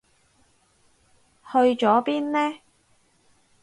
[1.51, 2.57] 去咗邊呢？